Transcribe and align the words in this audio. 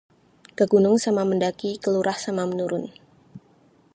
Ke 0.57 0.65
gunung 0.73 0.97
sama 1.05 1.23
mendaki, 1.29 1.71
ke 1.83 1.87
lurah 1.93 2.17
sama 2.25 2.43
menurun 2.51 2.85